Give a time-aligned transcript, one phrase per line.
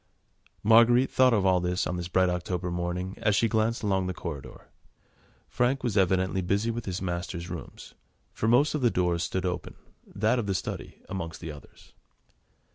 [0.63, 4.15] Marguerite thought of all this on this bright October morning as she glanced along the
[4.15, 4.67] corridor.
[5.47, 7.93] Frank was evidently busy with his master's rooms,
[8.33, 9.75] for most of the doors stood open,
[10.07, 11.93] that of the study amongst the others.